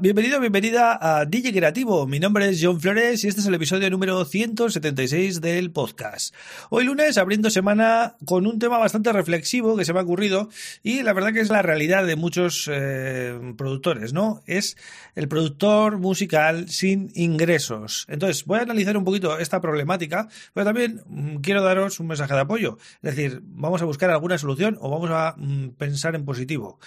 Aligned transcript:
Bienvenido, 0.00 0.40
bienvenida 0.40 0.98
a 1.00 1.24
DJ 1.24 1.52
Creativo. 1.52 2.06
Mi 2.06 2.18
nombre 2.18 2.48
es 2.48 2.58
John 2.60 2.80
Flores 2.80 3.22
y 3.22 3.28
este 3.28 3.40
es 3.40 3.46
el 3.46 3.54
episodio 3.54 3.88
número 3.90 4.24
176 4.24 5.40
del 5.40 5.70
podcast. 5.70 6.34
Hoy 6.70 6.84
lunes 6.84 7.16
abriendo 7.16 7.48
semana 7.48 8.16
con 8.24 8.46
un 8.46 8.58
tema 8.58 8.78
bastante 8.78 9.12
reflexivo 9.12 9.76
que 9.76 9.84
se 9.84 9.92
me 9.92 10.00
ha 10.00 10.02
ocurrido 10.02 10.48
y 10.82 11.02
la 11.02 11.12
verdad 11.12 11.32
que 11.32 11.40
es 11.40 11.48
la 11.48 11.62
realidad 11.62 12.04
de 12.06 12.16
muchos 12.16 12.68
eh, 12.72 13.38
productores, 13.56 14.12
¿no? 14.12 14.42
Es 14.46 14.76
el 15.14 15.28
productor 15.28 15.98
musical 15.98 16.68
sin 16.68 17.12
ingresos. 17.14 18.06
Entonces, 18.08 18.46
voy 18.46 18.58
a 18.58 18.62
analizar 18.62 18.96
un 18.96 19.04
poquito 19.04 19.38
esta 19.38 19.60
problemática, 19.60 20.28
pero 20.54 20.64
también 20.64 21.02
mm, 21.06 21.36
quiero 21.36 21.62
daros 21.62 22.00
un 22.00 22.08
mensaje 22.08 22.34
de 22.34 22.40
apoyo. 22.40 22.78
Es 23.02 23.14
decir, 23.14 23.42
vamos 23.44 23.80
a 23.80 23.84
buscar 23.84 24.10
alguna 24.10 24.38
solución 24.38 24.76
o 24.80 24.90
vamos 24.90 25.10
a 25.10 25.34
mm, 25.36 25.70
pensar 25.76 26.16
en 26.16 26.24
positivo. 26.24 26.80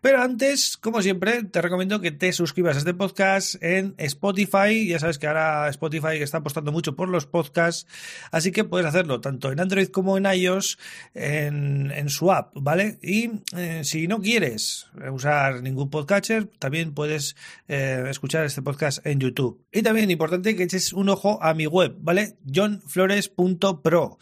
Pero 0.00 0.22
antes, 0.22 0.76
como 0.76 1.02
siempre, 1.02 1.42
te 1.42 1.60
recomiendo 1.60 2.00
que 2.00 2.12
te 2.12 2.32
suscribas 2.32 2.43
a 2.44 2.70
este 2.70 2.92
podcast 2.92 3.56
en 3.62 3.94
Spotify. 3.96 4.86
Ya 4.86 4.98
sabes 4.98 5.18
que 5.18 5.26
ahora 5.26 5.66
Spotify 5.70 6.18
está 6.20 6.38
apostando 6.38 6.72
mucho 6.72 6.94
por 6.94 7.08
los 7.08 7.24
podcasts, 7.24 7.86
así 8.32 8.52
que 8.52 8.64
puedes 8.64 8.86
hacerlo 8.86 9.22
tanto 9.22 9.50
en 9.50 9.60
Android 9.60 9.88
como 9.88 10.18
en 10.18 10.26
iOS 10.26 10.78
en, 11.14 12.08
su 12.10 12.30
app, 12.30 12.52
¿vale? 12.54 12.98
Y 13.02 13.30
eh, 13.56 13.80
si 13.82 14.06
no 14.06 14.20
quieres 14.20 14.88
usar 15.10 15.62
ningún 15.62 15.88
podcatcher, 15.88 16.46
también 16.58 16.92
puedes 16.92 17.34
eh, 17.66 18.04
escuchar 18.10 18.44
este 18.44 18.60
podcast 18.60 19.04
en 19.06 19.20
YouTube. 19.20 19.64
Y 19.72 19.82
también 19.82 20.10
importante 20.10 20.54
que 20.54 20.64
eches 20.64 20.92
un 20.92 21.08
ojo 21.08 21.42
a 21.42 21.54
mi 21.54 21.66
web, 21.66 21.96
¿vale? 21.98 22.36
johnflores.pro 22.44 24.18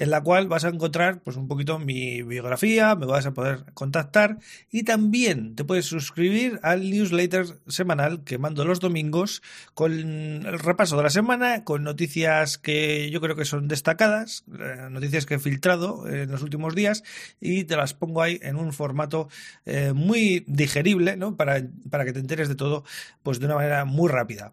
en 0.00 0.08
la 0.08 0.22
cual 0.22 0.48
vas 0.48 0.64
a 0.64 0.68
encontrar 0.68 1.20
pues 1.22 1.36
un 1.36 1.46
poquito 1.46 1.78
mi 1.78 2.22
biografía, 2.22 2.96
me 2.96 3.04
vas 3.04 3.26
a 3.26 3.34
poder 3.34 3.66
contactar 3.74 4.38
y 4.70 4.84
también 4.84 5.54
te 5.54 5.62
puedes 5.62 5.84
suscribir 5.84 6.58
al 6.62 6.90
newsletter 6.90 7.59
semanal 7.66 8.24
que 8.24 8.38
mando 8.38 8.64
los 8.64 8.80
domingos 8.80 9.42
con 9.74 9.92
el 9.92 10.58
repaso 10.58 10.96
de 10.96 11.02
la 11.02 11.10
semana, 11.10 11.64
con 11.64 11.82
noticias 11.82 12.58
que 12.58 13.10
yo 13.10 13.20
creo 13.20 13.36
que 13.36 13.44
son 13.44 13.68
destacadas, 13.68 14.44
eh, 14.58 14.88
noticias 14.90 15.26
que 15.26 15.34
he 15.34 15.38
filtrado 15.38 16.08
en 16.08 16.30
los 16.30 16.42
últimos 16.42 16.74
días 16.74 17.02
y 17.40 17.64
te 17.64 17.76
las 17.76 17.94
pongo 17.94 18.22
ahí 18.22 18.38
en 18.42 18.56
un 18.56 18.72
formato 18.72 19.28
eh, 19.66 19.92
muy 19.94 20.44
digerible, 20.46 21.16
¿no? 21.16 21.36
Para, 21.36 21.62
para 21.90 22.04
que 22.04 22.12
te 22.12 22.20
enteres 22.20 22.48
de 22.48 22.54
todo 22.54 22.84
pues 23.22 23.40
de 23.40 23.46
una 23.46 23.56
manera 23.56 23.84
muy 23.84 24.08
rápida. 24.08 24.52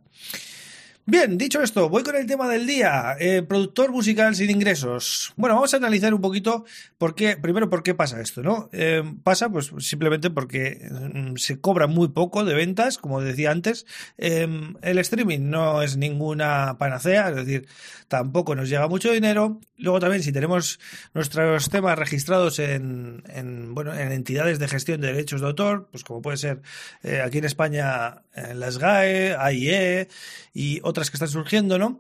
Bien, 1.10 1.38
dicho 1.38 1.62
esto, 1.62 1.88
voy 1.88 2.04
con 2.04 2.18
el 2.18 2.26
tema 2.26 2.50
del 2.50 2.68
día. 2.68 3.16
Eh, 3.18 3.42
productor 3.42 3.94
musical 3.94 4.36
sin 4.36 4.50
ingresos. 4.50 5.32
Bueno, 5.38 5.56
vamos 5.56 5.74
a 5.74 5.78
analizar 5.78 6.14
un 6.14 6.20
poquito 6.20 6.66
por 6.98 7.16
qué, 7.16 7.38
primero, 7.38 7.70
por 7.70 7.82
qué 7.82 7.96
pasa 7.96 8.20
esto, 8.20 8.44
¿no? 8.44 8.68
Eh, 8.74 9.02
pasa, 9.24 9.48
pues 9.48 9.72
simplemente 9.80 10.30
porque 10.30 10.86
mm, 10.92 11.38
se 11.38 11.62
cobra 11.62 11.88
muy 11.88 12.10
poco 12.10 12.44
de 12.44 12.54
ventas, 12.54 12.98
como 12.98 13.22
decía 13.22 13.52
antes. 13.52 13.86
Em, 14.18 14.76
el 14.82 14.98
streaming 14.98 15.50
no 15.50 15.82
es 15.82 15.96
ninguna 15.96 16.78
panacea, 16.78 17.30
es 17.30 17.38
decir, 17.38 17.70
tampoco 18.10 18.54
nos 18.54 18.68
llega 18.68 18.90
mucho 18.90 19.10
dinero. 19.10 19.62
Luego 19.78 20.02
también, 20.02 20.24
si 20.24 20.34
tenemos 20.34 20.78
nuestros 21.14 21.70
temas 21.70 21.98
registrados 21.98 22.60
en, 22.60 23.24
bueno, 23.74 23.94
en 23.94 24.12
entidades 24.12 24.60
de 24.60 24.68
gestión 24.68 25.00
de 25.00 25.08
derechos 25.08 25.40
de 25.40 25.48
autor, 25.48 25.88
pues 25.90 26.04
como 26.04 26.22
puede 26.22 26.36
ser 26.36 26.62
eh, 27.04 27.22
aquí 27.22 27.38
en 27.38 27.46
España, 27.46 28.24
en 28.34 28.60
la 28.60 28.72
SGAE, 28.72 29.36
AIE 29.38 30.08
y 30.54 30.80
otras 30.84 30.97
que 31.00 31.16
están 31.16 31.30
surgiendo, 31.30 31.78
¿no? 31.78 32.00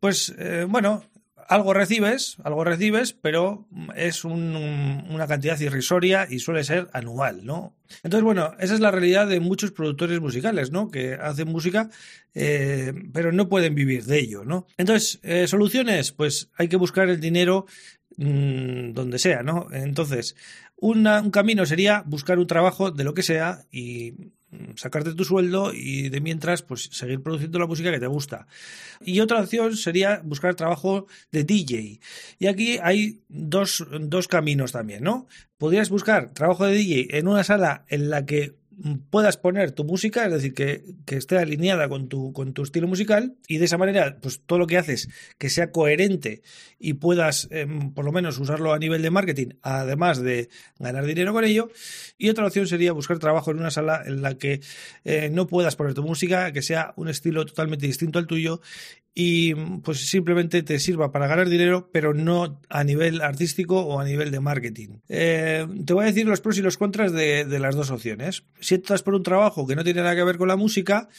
Pues 0.00 0.34
eh, 0.38 0.66
bueno, 0.68 1.04
algo 1.50 1.74
recibes, 1.74 2.36
algo 2.44 2.62
recibes, 2.62 3.12
pero 3.12 3.66
es 3.96 4.24
una 4.24 5.26
cantidad 5.26 5.58
irrisoria 5.58 6.28
y 6.30 6.38
suele 6.38 6.62
ser 6.62 6.88
anual, 6.92 7.44
¿no? 7.44 7.74
Entonces, 8.04 8.22
bueno, 8.22 8.54
esa 8.60 8.74
es 8.74 8.78
la 8.78 8.92
realidad 8.92 9.26
de 9.26 9.40
muchos 9.40 9.72
productores 9.72 10.20
musicales, 10.20 10.70
¿no? 10.70 10.92
Que 10.92 11.14
hacen 11.14 11.48
música, 11.48 11.90
eh, 12.34 12.92
pero 13.12 13.32
no 13.32 13.48
pueden 13.48 13.74
vivir 13.74 14.04
de 14.04 14.20
ello, 14.20 14.44
¿no? 14.44 14.68
Entonces, 14.78 15.18
eh, 15.24 15.48
soluciones, 15.48 16.12
pues 16.12 16.50
hay 16.56 16.68
que 16.68 16.76
buscar 16.76 17.08
el 17.08 17.18
dinero 17.18 17.66
mm, 18.16 18.92
donde 18.92 19.18
sea, 19.18 19.42
¿no? 19.42 19.66
Entonces, 19.72 20.36
un 20.76 21.30
camino 21.32 21.66
sería 21.66 22.04
buscar 22.06 22.38
un 22.38 22.46
trabajo 22.46 22.92
de 22.92 23.02
lo 23.02 23.12
que 23.12 23.24
sea 23.24 23.64
y 23.72 24.14
sacarte 24.76 25.14
tu 25.14 25.24
sueldo 25.24 25.72
y 25.72 26.08
de 26.08 26.20
mientras 26.20 26.62
pues 26.62 26.88
seguir 26.92 27.22
produciendo 27.22 27.58
la 27.58 27.66
música 27.66 27.90
que 27.90 28.00
te 28.00 28.06
gusta. 28.06 28.46
Y 29.00 29.20
otra 29.20 29.40
opción 29.40 29.76
sería 29.76 30.20
buscar 30.24 30.54
trabajo 30.54 31.06
de 31.30 31.44
DJ. 31.44 32.00
Y 32.38 32.46
aquí 32.46 32.78
hay 32.82 33.20
dos, 33.28 33.86
dos 34.00 34.28
caminos 34.28 34.72
también, 34.72 35.04
¿no? 35.04 35.26
Podrías 35.58 35.90
buscar 35.90 36.32
trabajo 36.32 36.66
de 36.66 36.74
DJ 36.74 37.18
en 37.18 37.28
una 37.28 37.44
sala 37.44 37.84
en 37.88 38.10
la 38.10 38.26
que 38.26 38.59
puedas 39.10 39.36
poner 39.36 39.72
tu 39.72 39.84
música, 39.84 40.26
es 40.26 40.32
decir, 40.32 40.54
que, 40.54 40.82
esté 41.06 41.38
alineada 41.38 41.88
con 41.88 42.08
tu, 42.08 42.32
con 42.32 42.54
tu 42.54 42.62
estilo 42.62 42.88
musical 42.88 43.36
y 43.46 43.58
de 43.58 43.64
esa 43.64 43.78
manera, 43.78 44.18
pues 44.20 44.40
todo 44.44 44.58
lo 44.58 44.66
que 44.66 44.78
haces 44.78 45.08
que 45.38 45.50
sea 45.50 45.70
coherente 45.70 46.42
y 46.78 46.94
puedas 46.94 47.48
em, 47.50 47.92
por 47.92 48.04
lo 48.04 48.12
menos 48.12 48.38
usarlo 48.38 48.72
a 48.72 48.78
nivel 48.78 49.02
de 49.02 49.10
marketing, 49.10 49.48
además 49.62 50.22
de 50.22 50.48
ganar 50.78 51.04
dinero 51.04 51.32
con 51.32 51.44
ello. 51.44 51.70
Y 52.16 52.30
otra 52.30 52.46
opción 52.46 52.66
sería 52.66 52.92
buscar 52.92 53.18
trabajo 53.18 53.50
en 53.50 53.58
una 53.58 53.70
sala 53.70 54.02
en 54.06 54.22
la 54.22 54.38
que 54.38 54.60
eh, 55.04 55.30
no 55.30 55.46
puedas 55.46 55.76
poner 55.76 55.94
tu 55.94 56.02
música, 56.02 56.52
que 56.52 56.62
sea 56.62 56.94
un 56.96 57.08
estilo 57.08 57.44
totalmente 57.44 57.86
distinto 57.86 58.18
al 58.18 58.26
tuyo 58.26 58.60
y 59.22 59.54
pues 59.84 60.08
simplemente 60.08 60.62
te 60.62 60.78
sirva 60.78 61.12
para 61.12 61.26
ganar 61.26 61.50
dinero, 61.50 61.90
pero 61.92 62.14
no 62.14 62.58
a 62.70 62.84
nivel 62.84 63.20
artístico 63.20 63.78
o 63.78 64.00
a 64.00 64.04
nivel 64.06 64.30
de 64.30 64.40
marketing. 64.40 65.00
Eh, 65.10 65.66
te 65.84 65.92
voy 65.92 66.04
a 66.04 66.06
decir 66.06 66.24
los 66.26 66.40
pros 66.40 66.56
y 66.56 66.62
los 66.62 66.78
contras 66.78 67.12
de, 67.12 67.44
las 67.58 67.74
dos 67.74 67.90
opciones. 67.90 68.44
Si 68.60 68.76
estás 68.76 69.02
por 69.02 69.14
un 69.14 69.22
trabajo 69.22 69.66
que 69.66 69.76
no 69.76 69.84
tiene 69.84 70.00
nada 70.00 70.16
que 70.16 70.24
ver 70.24 70.38
con 70.38 70.48
la 70.48 70.56
música, 70.56 71.10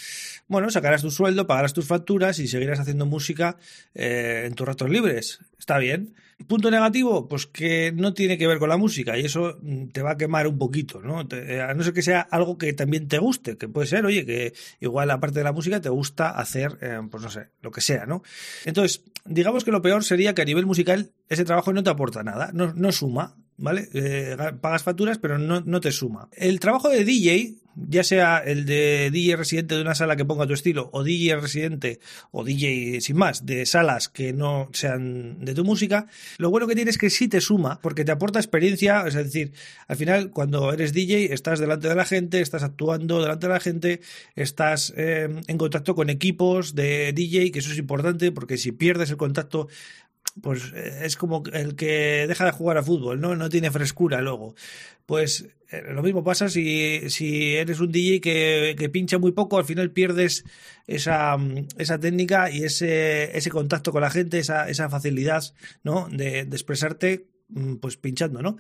bueno, 0.47 0.72
sacarás 0.72 1.03
tu 1.03 1.12
sueldo, 1.12 1.45
pagarás 1.45 1.73
tus 1.73 1.85
facturas 1.85 2.39
y 2.39 2.47
seguirás 2.47 2.79
haciendo 2.79 3.06
música 3.06 3.57
eh, 3.94 4.45
en 4.47 4.56
tus 4.56 4.66
ratos 4.66 4.89
libres. 4.89 5.39
Está 5.59 5.78
bien. 5.78 6.16
Punto 6.47 6.72
negativo, 6.72 7.28
pues 7.28 7.46
que 7.47 7.91
no 7.91 8.13
tiene 8.13 8.38
que 8.38 8.47
ver 8.47 8.59
con 8.59 8.69
la 8.69 8.78
música 8.78 9.18
y 9.18 9.25
eso 9.25 9.57
mm, 9.62 9.88
te 9.88 10.02
va 10.02 10.12
a 10.12 10.18
quemar 10.18 10.47
un 10.47 10.57
poquito, 10.57 11.02
¿no? 11.02 11.28
Eh, 11.31 11.62
a 11.62 11.74
no 11.74 11.84
ser 11.84 11.94
que 11.94 12.02
sea 12.02 12.22
algo 12.22 12.57
que 12.57 12.74
también 12.74 13.07
te 13.07 13.18
guste, 13.18 13.57
que 13.57 13.68
puede 13.68 13.88
ser, 13.88 14.06
oye, 14.06 14.25
que 14.25 14.53
igual 14.80 15.12
aparte 15.12 15.40
de 15.40 15.44
la 15.44 15.51
música 15.51 15.81
te 15.81 15.90
gusta 15.90 16.30
hacer, 16.30 16.78
eh, 16.81 17.00
pues 17.09 17.24
no 17.24 17.30
sé, 17.30 17.50
lo 17.62 17.72
que 17.72 17.81
sea, 17.81 18.06
¿no? 18.06 18.24
Entonces, 18.66 19.03
digamos 19.25 19.63
que 19.63 19.72
lo 19.72 19.81
peor 19.81 20.03
sería 20.03 20.34
que 20.34 20.41
a 20.41 20.46
nivel 20.46 20.66
musical 20.66 21.12
ese 21.30 21.46
trabajo 21.46 21.74
no 21.74 21.84
te 21.84 21.90
aporta 21.90 22.24
nada, 22.24 22.51
no, 22.53 22.74
no 22.74 22.91
suma, 22.91 23.35
¿vale? 23.62 23.88
Eh, 23.94 24.36
pagas 24.60 24.84
facturas, 24.84 25.20
pero 25.20 25.38
no, 25.38 25.62
no, 25.62 25.80
te 25.80 25.92
suma. 25.92 26.28
El 26.34 26.60
trabajo 26.60 26.90
de 26.90 27.06
DJ, 27.06 27.56
ya 27.76 28.04
sea 28.04 28.40
el 28.40 28.66
de 28.66 29.10
DJ 29.12 29.36
residente 29.38 29.76
de 29.76 29.82
una 29.82 29.96
sala 29.96 30.16
que 30.16 30.26
ponga 30.26 30.48
tu 30.48 30.54
estilo, 30.54 30.90
o 30.92 31.04
DJ 31.04 31.36
residente, 31.38 32.00
o 32.32 32.44
DJ 32.44 33.00
sin 33.02 33.18
más, 33.18 33.46
de 33.46 33.66
salas 33.66 34.10
que 34.10 34.34
no 34.34 34.70
sean 34.74 35.46
de 35.46 35.54
tu 35.54 35.64
música, 35.64 36.08
lo 36.38 36.50
bueno 36.50 36.68
que 36.68 36.76
tiene 36.76 36.90
es 36.90 36.98
que 36.98 37.10
sí 37.10 37.28
te 37.28 37.40
suma, 37.40 37.80
porque 37.82 38.04
te 38.04 38.12
aporta 38.12 38.40
experiencia, 38.40 39.04
es 39.08 39.14
decir, 39.14 39.54
al 39.88 39.96
final, 39.96 40.32
cuando 40.32 40.74
eres 40.74 40.92
DJ, 40.92 41.32
estás 41.34 41.60
delante 41.60 41.88
de 41.88 41.96
la 41.96 42.06
gente, 42.06 42.42
estás 42.42 42.64
actuando 42.64 43.22
delante 43.22 43.48
de 43.48 43.54
la 43.54 43.60
gente, 43.60 44.02
estás 44.36 44.92
eh, 44.98 45.30
en 45.48 45.58
contacto 45.58 45.94
con 45.94 46.10
equipos 46.10 46.74
de 46.74 47.14
DJ, 47.14 47.52
que 47.52 47.60
eso 47.60 47.72
es 47.72 47.78
importante, 47.78 48.32
porque 48.32 48.58
si 48.58 48.72
pierdes 48.72 49.12
el 49.12 49.18
contacto 49.18 49.68
pues 50.42 50.72
eh, 50.74 51.02
es 51.03 51.16
como 51.16 51.44
el 51.53 51.75
que 51.75 52.25
deja 52.28 52.46
de 52.46 52.52
jugar 52.52 52.78
a 52.78 52.84
fútbol, 52.84 53.19
¿no? 53.19 53.36
No 53.36 53.50
tiene 53.50 53.72
frescura 53.72 54.22
luego. 54.22 54.56
Pues 55.06 55.47
eh, 55.69 55.84
lo 55.92 56.03
mismo 56.03 56.24
pasa 56.24 56.50
si, 56.50 57.09
si 57.09 57.56
eres 57.56 57.80
un 57.80 57.92
DJ 57.92 58.22
que, 58.22 58.75
que, 58.78 58.89
pincha 58.89 59.18
muy 59.18 59.31
poco, 59.31 59.57
al 59.57 59.66
final 59.66 59.92
pierdes 59.92 60.45
esa, 60.88 61.38
esa 61.78 62.00
técnica 62.00 62.50
y 62.51 62.63
ese, 62.63 63.36
ese 63.38 63.50
contacto 63.50 63.92
con 63.92 64.01
la 64.01 64.10
gente, 64.10 64.39
esa, 64.39 64.69
esa 64.69 64.89
facilidad, 64.89 65.44
¿no? 65.83 66.07
De, 66.10 66.45
de 66.45 66.56
expresarte 66.56 67.31
Mm, 67.31 67.31
pues 67.80 67.98
pinchando, 67.98 68.42
¿no? 68.42 68.57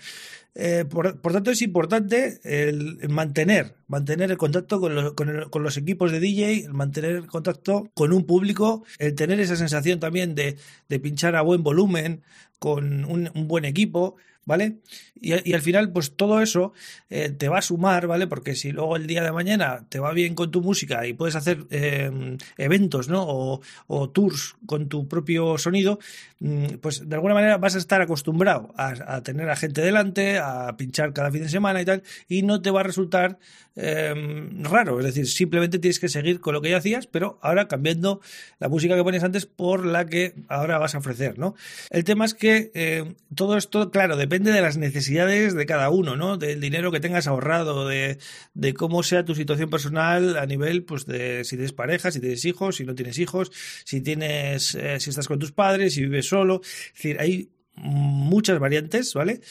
Eh, 0.53 0.85
por, 0.89 1.17
tanto, 1.31 1.51
es 1.51 1.61
importante 1.61 2.39
el, 2.43 3.07
mantener, 3.09 3.75
mantener 3.87 4.31
el 4.31 4.37
contacto 4.37 4.81
con, 4.81 5.15
con, 5.15 5.63
los 5.63 5.77
equipos 5.77 6.11
de 6.11 6.19
DJ, 6.19 6.65
el 6.65 6.73
mantener 6.73 7.11
el 7.11 7.27
contacto 7.27 7.89
con 7.93 8.11
un 8.11 8.25
público, 8.25 8.83
el 8.99 9.15
tener 9.15 9.39
esa 9.39 9.55
sensación 9.55 9.99
también 9.99 10.35
de, 10.35 10.57
de 10.89 10.99
pinchar 10.99 11.35
a 11.35 11.41
buen 11.41 11.63
volumen, 11.63 12.21
con 12.61 13.05
un, 13.05 13.31
buen 13.47 13.65
equipo, 13.65 14.17
¿vale? 14.45 14.77
Y, 15.19 15.53
al 15.53 15.61
final, 15.63 15.91
pues 15.91 16.15
todo 16.15 16.43
eso 16.43 16.73
eh, 17.09 17.29
te 17.29 17.49
va 17.49 17.57
a 17.57 17.61
sumar, 17.63 18.05
¿vale? 18.05 18.27
Porque 18.27 18.53
si 18.55 18.71
luego 18.71 18.97
el 18.97 19.07
día 19.07 19.23
de 19.23 19.31
mañana 19.31 19.87
te 19.89 19.97
va 19.97 20.13
bien 20.13 20.35
con 20.35 20.51
tu 20.51 20.61
música 20.61 21.07
y 21.07 21.13
puedes 21.13 21.35
hacer 21.35 21.65
em, 21.71 22.37
eventos, 22.57 23.07
¿no? 23.07 23.25
O, 23.27 24.09
tours 24.11 24.55
con 24.67 24.89
tu 24.89 25.07
propio 25.07 25.57
sonido, 25.57 25.97
mm, 26.39 26.77
pues 26.81 27.09
de 27.09 27.15
alguna 27.15 27.33
manera 27.33 27.57
vas 27.57 27.73
a 27.73 27.79
estar 27.79 27.99
acostumbrado 27.99 28.71
a, 28.77 29.21
tener 29.23 29.49
a 29.49 29.55
gente 29.55 29.81
delante, 29.81 30.37
a 30.37 30.75
pinchar 30.77 31.13
cada 31.13 31.31
fin 31.31 31.41
de 31.41 31.49
semana 31.49 31.81
y 31.81 31.85
tal, 31.85 32.03
y 32.27 32.43
no 32.43 32.61
te 32.61 32.69
va 32.69 32.81
a 32.81 32.83
resultar 32.83 33.39
em, 33.75 34.63
raro. 34.63 34.99
Es 34.99 35.05
decir, 35.05 35.27
simplemente 35.27 35.79
tienes 35.79 35.99
que 35.99 36.09
seguir 36.09 36.41
con 36.41 36.53
lo 36.53 36.61
que 36.61 36.69
ya 36.69 36.77
hacías, 36.77 37.07
pero 37.07 37.39
ahora 37.41 37.67
cambiando 37.67 38.21
la 38.59 38.69
música 38.69 38.95
que 38.95 39.03
ponías 39.03 39.23
antes 39.23 39.45
por 39.47 39.85
la 39.85 40.05
que 40.05 40.35
ahora 40.47 40.77
vas 40.77 40.93
a 40.93 40.99
ofrecer, 40.99 41.39
¿no? 41.39 41.55
El 41.89 42.03
tema 42.03 42.25
es 42.25 42.33
que 42.33 42.50
em, 42.73 43.15
todo 43.35 43.57
esto, 43.57 43.91
claro, 43.91 44.17
depende 44.17 44.51
de 44.51 44.61
las 44.61 44.77
necesidades 44.77 45.53
de 45.53 45.65
cada 45.65 45.89
uno, 45.89 46.15
¿no? 46.15 46.37
Del 46.37 46.59
dinero 46.59 46.91
que 46.91 46.99
tengas 46.99 47.27
ahorrado, 47.27 47.87
de, 47.87 48.17
de 48.53 48.73
cómo 48.73 49.03
sea 49.03 49.25
tu 49.25 49.35
situación 49.35 49.69
personal 49.69 50.37
a 50.37 50.45
nivel, 50.45 50.83
pues, 50.83 51.05
de 51.05 51.43
si 51.43 51.55
tienes 51.55 51.73
pareja, 51.73 52.11
si 52.11 52.19
tienes 52.19 52.45
hijos, 52.45 52.77
si 52.77 52.85
no 52.85 52.95
tienes 52.95 53.19
hijos, 53.19 53.51
si 53.85 54.01
tienes, 54.01 54.75
eh, 54.75 54.99
si 54.99 55.09
estás 55.09 55.27
con 55.27 55.39
tus 55.39 55.51
padres, 55.51 55.93
si 55.93 56.01
vives 56.01 56.27
solo. 56.27 56.61
Es 56.63 56.93
decir, 56.93 57.17
hay 57.19 57.49
muchas 57.75 58.59
variantes, 58.59 59.13
¿vale? 59.13 59.41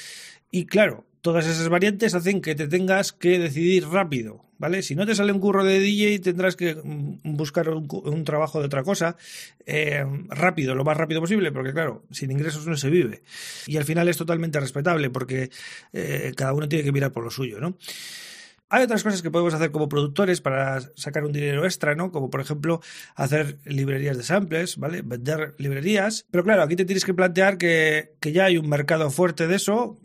Y 0.50 0.67
claro, 0.67 1.06
todas 1.20 1.46
esas 1.46 1.69
variantes 1.69 2.14
hacen 2.14 2.41
que 2.41 2.55
te 2.55 2.69
tengas 2.69 3.12
que 3.12 3.38
decidir 3.38 3.87
rápido, 3.87 4.44
¿vale? 4.60 4.82
Si 4.82 4.94
no 4.94 5.06
te 5.06 5.14
sale 5.14 5.32
un 5.32 5.40
curro 5.40 5.64
de 5.64 5.80
DJ, 5.80 6.20
tendrás 6.20 6.54
que 6.54 6.74
mm, 6.74 7.34
buscar 7.34 7.70
un, 7.70 8.24
trabajo 8.24 8.60
de 8.60 8.66
otra 8.66 8.84
cosa 8.84 9.16
eh, 9.64 10.04
rápido, 10.28 10.74
lo 10.74 10.84
más 10.84 10.96
rápido 10.96 11.20
posible, 11.20 11.50
porque 11.50 11.72
claro, 11.72 12.04
sin 12.10 12.30
ingresos 12.30 12.66
no 12.66 12.76
se 12.76 12.90
vive. 12.90 13.22
Y 13.66 13.78
al 13.78 13.84
final 13.84 14.06
es 14.08 14.18
totalmente 14.18 14.60
respetable, 14.60 15.08
porque 15.08 15.50
eh, 15.94 16.32
cada 16.36 16.52
uno 16.52 16.68
tiene 16.68 16.84
que 16.84 16.92
mirar 16.92 17.10
por 17.10 17.24
lo 17.24 17.30
suyo, 17.30 17.58
¿no? 17.58 17.76
Hay 18.72 18.84
otras 18.84 19.02
cosas 19.02 19.20
que 19.20 19.32
podemos 19.32 19.52
hacer 19.52 19.72
como 19.72 19.88
productores 19.88 20.40
para 20.40 20.81
sacar 20.94 21.25
un 21.25 21.32
dinero 21.32 21.64
extra, 21.64 21.96
¿no? 21.96 22.12
Como 22.12 22.31
por 22.31 22.40
ejemplo 22.40 22.81
hacer 23.17 23.58
librerías 23.64 24.17
de 24.17 24.22
samples, 24.22 24.76
¿vale? 24.76 25.02
Vender 25.02 25.56
librerías. 25.58 26.25
Pero 26.31 26.44
claro, 26.44 26.62
aquí 26.62 26.76
te 26.76 26.84
tienes 26.84 27.05
que 27.05 27.12
plantear 27.12 27.58
que, 27.58 28.14
ya 28.22 28.44
hay 28.44 28.58
un 28.58 28.69
mercado 28.69 29.11
fuerte 29.11 29.49
de 29.49 29.56
eso. 29.56 29.99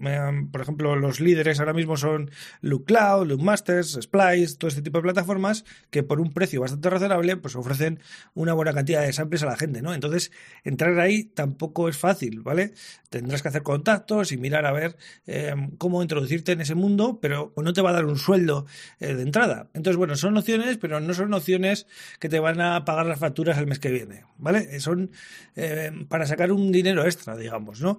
Por 0.52 0.62
ejemplo, 0.62 0.96
los 0.96 1.20
líderes 1.20 1.60
ahora 1.60 1.74
mismo 1.74 1.96
son 1.96 2.32
Look 2.62 2.86
Cloud, 2.86 3.28
Look 3.28 3.44
Masters, 3.44 4.00
Splice, 4.02 4.58
todo 4.58 4.70
este 4.70 4.82
tipo 4.82 4.98
de 4.98 5.04
plataformas 5.04 5.64
que 5.92 6.02
por 6.02 6.20
un 6.20 6.34
precio 6.34 6.62
bastante 6.62 6.90
razonable 6.90 7.38
pues 7.38 7.56
ofrecen 7.56 8.00
una 8.34 8.54
buena 8.54 8.74
cantidad 8.74 9.04
de 9.04 9.14
samples 9.14 9.44
a 9.44 9.46
la 9.46 9.58
gente, 9.58 9.84
¿no? 9.84 9.94
Entonces, 9.94 10.32
entrar 10.64 11.00
ahí 11.00 11.26
tampoco 11.26 11.88
es 11.88 11.98
fácil, 11.98 12.42
¿vale? 12.42 12.74
Tendrás 13.12 13.44
que 13.44 13.50
hacer 13.50 13.62
contactos 13.62 14.32
y 14.32 14.38
mirar 14.38 14.66
a 14.66 14.72
ver 14.72 14.98
eh, 15.28 15.54
cómo 15.78 16.02
introducirte 16.02 16.54
en 16.54 16.62
ese 16.62 16.74
mundo, 16.74 17.20
pero 17.22 17.54
no 17.56 17.72
te 17.72 17.82
va 17.82 17.92
a 17.92 17.94
dar 17.94 18.06
un 18.06 18.18
sueldo 18.18 18.55
eh, 19.00 19.14
de 19.14 19.24
entrada. 19.24 19.68
Entonces, 19.74 19.98
bueno, 19.98 20.16
son 20.16 20.34
nociones, 20.34 20.78
pero 20.78 21.00
no 21.00 21.14
son 21.14 21.30
nociones 21.30 21.88
que 22.20 22.30
te 22.30 22.40
van 22.40 22.62
a 22.62 22.86
pagar 22.86 23.06
las 23.06 23.20
facturas 23.20 23.58
el 23.58 23.68
mes 23.68 23.80
que 23.80 23.92
viene, 23.92 24.24
¿vale? 24.38 24.68
Eh, 24.72 24.80
son 24.80 25.12
eh, 25.56 25.92
para 26.08 26.26
sacar 26.26 26.52
un 26.52 26.72
dinero 26.72 27.06
extra, 27.06 27.36
digamos, 27.36 27.82
¿no? 27.82 27.98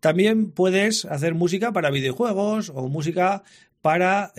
También 0.00 0.50
puedes 0.50 1.04
hacer 1.04 1.34
música 1.34 1.72
para 1.72 1.90
videojuegos 1.90 2.70
o 2.74 2.88
música 2.88 3.42
para, 3.80 4.32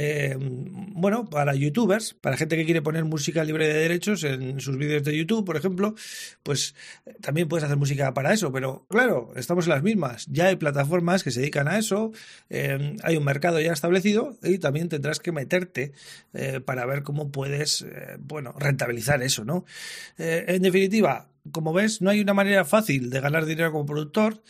bueno, 0.98 1.30
para 1.30 1.54
youtubers, 1.54 2.16
para 2.16 2.38
gente 2.38 2.58
que 2.58 2.66
quiere 2.66 2.82
poner 2.82 3.06
música 3.06 3.44
libre 3.44 3.68
de 3.68 3.76
derechos 3.76 4.24
en 4.24 4.60
sus 4.60 4.78
vídeos 4.78 5.04
de 5.04 5.16
YouTube, 5.16 5.46
por 5.46 5.56
ejemplo, 5.56 5.94
pues 6.42 6.74
eh, 7.06 7.14
también 7.22 7.48
puedes 7.48 7.64
hacer 7.64 7.78
música 7.78 8.16
para 8.16 8.34
eso, 8.34 8.52
pero 8.52 8.88
claro, 8.90 9.32
estamos 9.36 9.68
en 9.68 9.74
las 9.74 9.84
mismas, 9.84 10.26
ya 10.28 10.48
hay 10.48 10.56
plataformas 10.56 11.24
que 11.24 11.30
se 11.30 11.42
dedican 11.42 11.68
a 11.68 11.78
eso, 11.78 12.14
eh, 12.50 12.96
hay 13.04 13.16
un 13.16 13.24
mercado 13.24 13.60
ya 13.60 13.74
establecido 13.74 14.38
y 14.42 14.58
también 14.58 14.90
tendrás 14.90 15.20
que 15.20 15.32
meterte 15.32 15.92
para 16.66 16.86
ver 16.86 17.04
cómo 17.04 17.32
puedes, 17.32 17.86
bueno, 18.20 18.54
rentabilizar 18.58 19.22
eso, 19.24 19.44
¿no? 19.44 19.66
en 20.18 20.62
definitiva, 20.62 21.30
como 21.52 21.74
ves, 21.74 22.02
no 22.02 22.10
hay 22.10 22.22
una 22.22 22.34
manera 22.34 22.66
fácil 22.66 23.10
de 23.10 23.22
ganar 23.22 23.46
dinero 23.46 23.72
como 23.72 23.86
productor. 23.86 24.42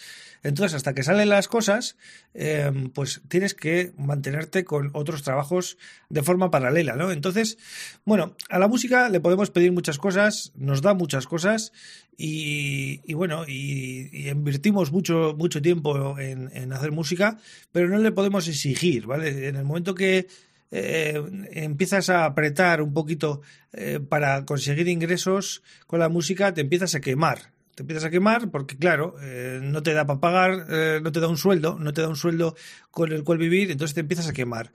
Entonces, 0.43 0.75
hasta 0.75 0.93
que 0.93 1.03
salen 1.03 1.29
las 1.29 1.47
cosas, 1.47 1.97
em, 2.33 2.89
pues 2.89 3.21
tienes 3.27 3.53
que 3.53 3.93
mantenerte 3.97 4.63
con 4.63 4.91
otros 4.93 5.23
trabajos 5.23 5.77
de 6.09 6.23
forma 6.23 6.51
paralela, 6.51 6.95
¿no? 6.95 7.11
Entonces, 7.11 7.57
bueno, 8.05 8.35
a 8.49 8.59
la 8.59 8.67
música 8.67 9.09
le 9.09 9.19
podemos 9.19 9.49
pedir 9.49 9.71
muchas 9.71 9.97
cosas, 9.97 10.53
nos 10.55 10.81
da 10.81 10.93
muchas 10.93 11.27
cosas 11.27 11.73
y, 12.15 13.13
bueno, 13.13 13.45
y, 13.47 14.29
invertimos 14.29 14.91
mucho, 14.91 15.35
mucho 15.37 15.61
tiempo 15.61 16.17
en, 16.19 16.49
en 16.53 16.71
hacer 16.71 16.91
música, 16.91 17.37
pero 17.71 17.89
no 17.89 17.97
le 17.97 18.11
podemos 18.11 18.47
exigir, 18.47 19.05
¿vale? 19.05 19.47
En 19.47 19.55
el 19.55 19.65
momento 19.65 19.95
que 19.95 20.27
eh, 20.71 21.21
empiezas 21.51 22.09
a 22.09 22.25
apretar 22.25 22.81
un 22.81 22.93
poquito 22.93 23.41
eh, 23.71 23.99
para 23.99 24.45
conseguir 24.45 24.87
ingresos 24.87 25.63
con 25.85 25.99
la 25.99 26.09
música, 26.09 26.53
te 26.53 26.61
empiezas 26.61 26.95
a 26.95 27.01
quemar. 27.01 27.55
Te 27.75 27.83
empiezas 27.83 28.05
a 28.05 28.09
quemar 28.09 28.49
porque, 28.49 28.75
claro, 28.75 29.15
eh, 29.21 29.59
no 29.61 29.83
te 29.83 29.93
da 29.93 30.07
para 30.07 30.19
pagar, 30.19 31.01
no 31.03 31.11
te 31.11 31.19
da 31.19 31.27
un 31.27 31.37
sueldo, 31.37 31.77
no 31.79 31.93
te 31.93 32.01
da 32.01 32.09
un 32.09 32.15
sueldo 32.15 32.55
con 32.89 33.11
el 33.11 33.23
cual 33.23 33.37
vivir, 33.37 33.69
entonces 33.69 33.93
te 33.93 33.99
empiezas 34.01 34.27
a 34.27 34.33
quemar. 34.33 34.71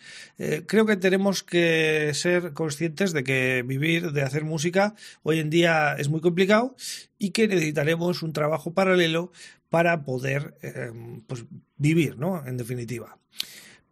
creo 0.68 0.86
que 0.86 0.96
tenemos 0.96 1.42
que 1.42 2.12
ser 2.14 2.52
conscientes 2.52 3.12
de 3.12 3.24
que 3.24 3.64
vivir 3.66 4.12
de 4.12 4.22
hacer 4.22 4.44
música 4.44 4.94
hoy 5.24 5.40
en 5.40 5.50
día 5.50 5.96
es 5.98 6.10
muy 6.10 6.20
complicado 6.20 6.76
y 7.18 7.30
que 7.30 7.48
necesitaremos 7.48 8.22
un 8.22 8.32
trabajo 8.32 8.72
paralelo 8.72 9.32
para 9.68 10.04
poder 10.04 10.54
pues, 11.26 11.44
vivir, 11.76 12.18
¿no? 12.18 12.46
En 12.46 12.56
definitiva. 12.56 13.18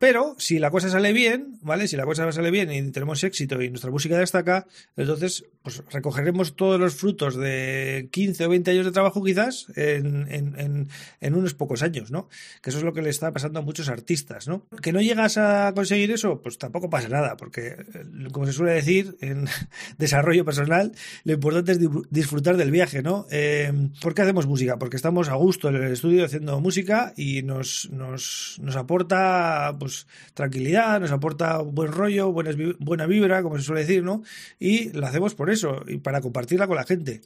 Pero 0.00 0.35
si 0.38 0.58
la 0.58 0.70
cosa 0.70 0.88
sale 0.88 1.12
bien, 1.12 1.58
¿vale? 1.61 1.87
Si 1.87 1.94
la 1.94 2.06
cosa 2.06 2.32
sale 2.32 2.50
bien 2.50 2.73
y 2.73 2.91
tenemos 2.91 3.23
éxito 3.23 3.61
y 3.61 3.69
nuestra 3.69 3.91
música 3.91 4.17
destaca, 4.17 4.67
entonces 4.97 5.44
pues 5.62 5.82
recogeremos 5.91 6.56
todos 6.56 6.81
los 6.81 6.94
frutos 6.94 7.37
de 7.37 8.08
15 8.11 8.47
o 8.47 8.49
20 8.49 8.70
años 8.70 8.87
de 8.87 8.93
trabajo 8.93 9.23
quizás 9.23 9.67
en, 9.76 10.88
en, 11.20 11.35
unos 11.35 11.52
pocos 11.52 11.82
años, 11.82 12.11
¿no? 12.11 12.31
Que 12.62 12.70
eso 12.70 12.79
es 12.79 12.85
lo 12.85 12.94
que 12.94 13.02
le 13.02 13.11
está 13.11 13.31
pasando 13.35 13.58
a 13.58 13.62
muchos 13.62 13.91
artistas, 13.91 14.49
¿no? 14.49 14.67
Que 14.81 14.91
no 14.91 15.02
llegas 15.02 15.37
a 15.37 15.70
conseguir 15.75 16.11
eso, 16.12 16.41
pues 16.41 16.56
tampoco 16.56 16.88
pasa 16.88 17.11
nada, 17.11 17.37
porque 17.37 17.67
eh, 17.67 18.29
como 18.32 18.47
se 18.47 18.55
suele 18.55 18.73
decir 18.73 19.19
en 19.20 19.49
desarrollo 19.99 20.47
personal, 20.47 20.93
lo 21.25 21.35
importante 21.35 21.73
es 21.73 21.79
disfrutar 22.08 22.56
del 22.56 22.70
viaje, 22.70 23.02
¿no? 23.02 23.26
Eh, 23.31 23.70
¿Por 24.00 24.14
qué 24.14 24.23
hacemos 24.23 24.47
música? 24.47 24.79
Porque 24.79 24.97
estamos 24.97 25.29
a 25.29 25.35
gusto 25.35 25.69
en 25.69 25.75
el 25.75 25.93
estudio 25.93 26.25
haciendo 26.25 26.58
música 26.58 27.12
y 27.19 27.43
nos, 27.43 27.91
nos, 27.91 28.56
nos 28.62 28.76
aporta 28.76 29.76
pues 29.79 29.90
pues, 29.91 30.07
tranquilidad, 30.35 31.01
nos 31.01 31.11
aporta 31.11 31.59
buen 31.59 31.91
rollo, 31.93 32.33
buena 32.33 33.07
vibra, 33.07 33.43
como 33.43 33.59
se 33.59 33.65
suele 33.65 33.83
decir, 33.83 34.03
¿no? 34.03 34.23
Y 34.59 34.91
lo 34.91 35.07
hacemos 35.07 35.35
por 35.35 35.51
eso, 35.51 35.83
y 35.87 35.99
para 35.99 36.21
compartirla 36.21 36.67
con 36.67 36.77
la 36.77 36.85
gente. 36.85 37.23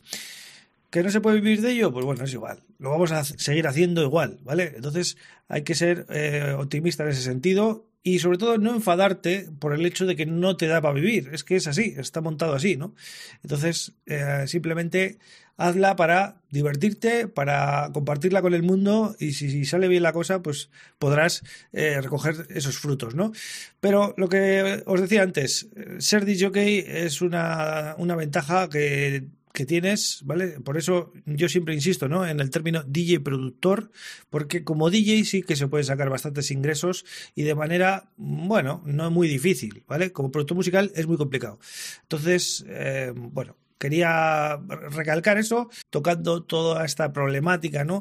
¿Que 0.90 1.02
no 1.02 1.10
se 1.10 1.20
puede 1.20 1.40
vivir 1.40 1.60
de 1.60 1.72
ello? 1.72 1.92
Pues 1.92 2.04
bueno, 2.04 2.24
es 2.24 2.32
igual. 2.32 2.60
Lo 2.78 2.90
vamos 2.90 3.10
a 3.10 3.24
seguir 3.24 3.66
haciendo 3.66 4.02
igual, 4.02 4.38
¿vale? 4.44 4.72
Entonces 4.76 5.16
hay 5.48 5.62
que 5.62 5.74
ser 5.74 6.06
eh, 6.08 6.54
optimista 6.56 7.02
en 7.02 7.10
ese 7.10 7.22
sentido 7.22 7.84
y 8.06 8.18
sobre 8.18 8.36
todo 8.36 8.58
no 8.58 8.74
enfadarte 8.74 9.48
por 9.58 9.72
el 9.72 9.84
hecho 9.86 10.04
de 10.04 10.14
que 10.14 10.26
no 10.26 10.58
te 10.58 10.66
da 10.66 10.82
para 10.82 10.94
vivir. 10.94 11.30
Es 11.32 11.42
que 11.42 11.56
es 11.56 11.66
así, 11.66 11.94
está 11.96 12.20
montado 12.20 12.54
así, 12.54 12.76
¿no? 12.76 12.94
Entonces, 13.42 13.94
eh, 14.04 14.44
simplemente 14.46 15.18
hazla 15.56 15.96
para 15.96 16.42
divertirte, 16.50 17.28
para 17.28 17.88
compartirla 17.94 18.42
con 18.42 18.52
el 18.52 18.62
mundo 18.62 19.16
y 19.18 19.32
si, 19.32 19.64
sale 19.64 19.88
bien 19.88 20.02
la 20.02 20.12
cosa, 20.12 20.42
pues 20.42 20.68
podrás 20.98 21.42
eh, 21.72 21.98
recoger 22.02 22.46
esos 22.50 22.76
frutos, 22.76 23.14
¿no? 23.14 23.32
Pero 23.80 24.14
lo 24.18 24.28
que 24.28 24.82
os 24.84 25.00
decía 25.00 25.22
antes, 25.22 25.68
ser 25.98 26.26
DJ 26.26 27.06
es 27.06 27.22
una, 27.22 27.94
una 27.96 28.16
ventaja 28.16 28.68
que 28.68 29.24
que 29.54 29.64
tienes, 29.64 30.22
¿vale? 30.24 30.60
Por 30.60 30.76
eso 30.76 31.12
yo 31.26 31.48
siempre 31.48 31.74
insisto, 31.74 32.08
¿no? 32.08 32.26
En 32.26 32.40
el 32.40 32.50
término 32.50 32.82
DJ 32.82 33.20
productor, 33.20 33.92
porque 34.28 34.64
como 34.64 34.90
DJ 34.90 35.24
sí 35.24 35.42
que 35.44 35.54
se 35.54 35.68
pueden 35.68 35.86
sacar 35.86 36.10
bastantes 36.10 36.50
ingresos 36.50 37.04
y 37.36 37.44
de 37.44 37.54
manera, 37.54 38.10
bueno, 38.16 38.82
no 38.84 39.12
muy 39.12 39.28
difícil, 39.28 39.84
¿vale? 39.86 40.10
Como 40.10 40.32
productor 40.32 40.56
musical 40.56 40.90
es 40.96 41.06
muy 41.06 41.16
complicado. 41.16 41.60
Entonces, 42.02 42.64
eh, 42.66 43.12
bueno, 43.14 43.56
quería 43.78 44.58
recalcar 44.90 45.38
eso, 45.38 45.70
tocando 45.90 46.42
toda 46.42 46.84
esta 46.84 47.12
problemática, 47.12 47.84
¿no? 47.84 48.00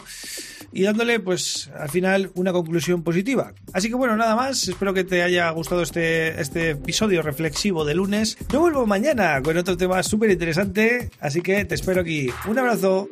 Y 0.72 0.84
dándole, 0.84 1.20
pues, 1.20 1.70
al 1.78 1.90
final 1.90 2.32
una 2.36 2.52
conclusión 2.52 3.04
positiva. 3.04 3.54
Así 3.74 3.90
que 3.90 3.96
bueno, 3.96 4.16
nada 4.16 4.36
más, 4.36 4.68
espero 4.68 4.94
que 4.94 5.04
te 5.04 5.22
haya 5.22 5.50
gustado 5.52 5.84
este, 5.84 6.42
este 6.42 6.72
episodio 6.72 7.22
reflexivo 7.22 7.86
de 7.86 7.96
lunes. 7.96 8.38
Yo 8.50 8.60
vuelvo 8.60 8.86
mañana 8.86 9.42
con 9.42 9.58
otro 9.58 9.78
tema 9.78 10.02
súper 10.04 10.32
interesante, 10.32 11.10
así 11.20 11.42
que 11.42 11.66
te 11.66 11.76
espero 11.76 12.02
aquí. 12.02 12.30
Un 12.48 12.60
abrazo. 12.60 13.10